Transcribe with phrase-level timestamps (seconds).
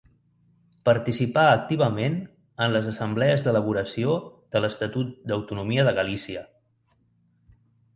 [0.89, 2.15] Participà activament
[2.67, 4.17] en les assemblees d'elaboració
[4.57, 6.47] de l'Estatut d'Autonomia de Galícia.